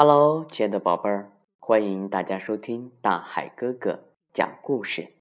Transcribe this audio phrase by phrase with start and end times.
[0.00, 5.12] Hello，亲爱的宝贝儿，欢迎大家收听大海哥哥讲故事。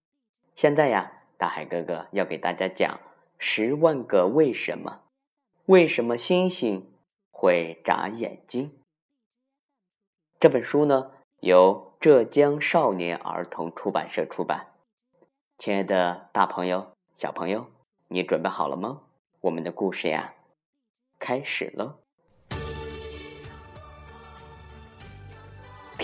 [0.54, 2.94] 现在呀，大海哥哥要给大家讲
[3.40, 5.02] 《十万个为什么》。
[5.66, 6.92] 为什么星星
[7.32, 8.72] 会眨眼睛？
[10.40, 11.10] 这本书呢，
[11.40, 14.68] 由浙江少年儿童出版社出版。
[15.58, 17.66] 亲爱的大朋友、小朋友，
[18.10, 19.02] 你准备好了吗？
[19.42, 20.36] 我们的故事呀，
[21.18, 21.96] 开始喽！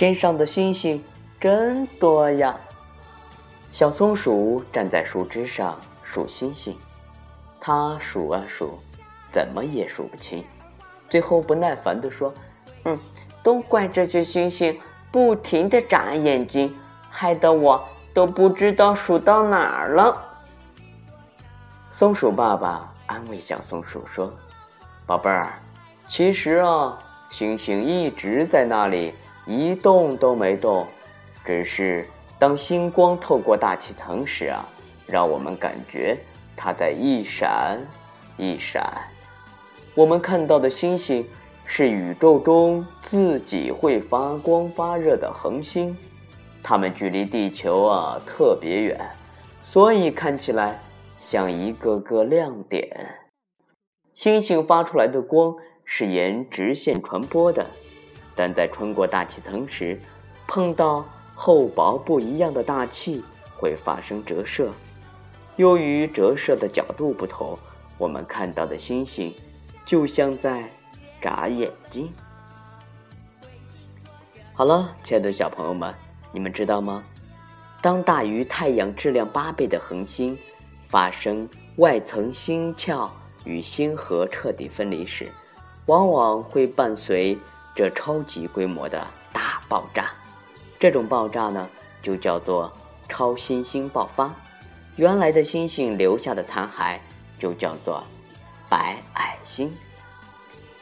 [0.03, 1.01] 天上的星星
[1.39, 2.59] 真多呀！
[3.71, 6.77] 小松鼠站在树枝上数星星，
[7.57, 8.77] 它数啊数，
[9.31, 10.43] 怎么也数不清。
[11.07, 12.33] 最后不耐烦地说
[12.83, 12.99] ：“嗯，
[13.41, 14.77] 都怪这些星星
[15.09, 16.75] 不停地眨眼睛，
[17.09, 17.81] 害得我
[18.13, 20.21] 都不知道数到哪儿了。”
[21.91, 24.33] 松鼠爸爸安慰小松鼠说
[25.07, 25.53] ：“宝贝儿，
[26.09, 26.99] 其实啊，
[27.31, 29.13] 星星一直在那里。”
[29.45, 30.87] 一动都没动，
[31.45, 32.07] 只是
[32.39, 34.65] 当星光透过大气层时啊，
[35.05, 36.17] 让我们感觉
[36.55, 37.79] 它在一闪
[38.37, 38.83] 一闪。
[39.95, 41.27] 我们看到的星星
[41.65, 45.95] 是宇宙中自己会发光发热的恒星，
[46.63, 48.99] 它们距离地球啊特别远，
[49.63, 50.79] 所以看起来
[51.19, 53.19] 像一个个亮点。
[54.13, 57.65] 星星发出来的光是沿直线传播的。
[58.35, 59.99] 但在穿过大气层时，
[60.47, 63.23] 碰到厚薄不一样的大气，
[63.57, 64.71] 会发生折射。
[65.55, 67.57] 由于折射的角度不同，
[67.97, 69.33] 我们看到的星星
[69.85, 70.69] 就像在
[71.21, 72.11] 眨眼睛。
[74.53, 75.93] 好了，亲爱的小朋友们，
[76.31, 77.03] 你们知道吗？
[77.81, 80.37] 当大于太阳质量八倍的恒星
[80.87, 81.47] 发生
[81.77, 83.09] 外层星壳
[83.43, 85.29] 与星核彻底分离时，
[85.87, 87.37] 往往会伴随。
[87.75, 90.11] 这超级规模的大爆炸，
[90.79, 91.67] 这种爆炸呢，
[92.01, 92.71] 就叫做
[93.09, 94.33] 超新星爆发。
[94.95, 96.99] 原来的星星留下的残骸
[97.39, 98.03] 就叫做
[98.69, 99.71] 白矮星。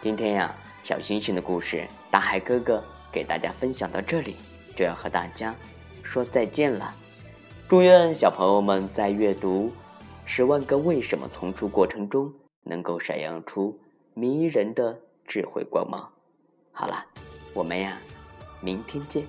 [0.02, 0.54] 今天呀，
[0.84, 4.36] 小星星的故事，大海哥哥给大家分享到这里，
[4.76, 5.56] 就要和大家
[6.04, 6.94] 说再见了。
[7.70, 9.68] 祝愿小朋友们在阅读
[10.26, 13.80] 《十万个为什么》丛书过程中，能够闪耀出
[14.14, 16.12] 迷人的智慧光芒。
[16.82, 17.06] 好了，
[17.54, 17.96] 我们呀，
[18.60, 19.24] 明天见。